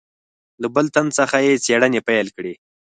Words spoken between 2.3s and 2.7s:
کړې.